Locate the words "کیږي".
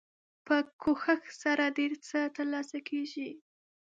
2.89-3.29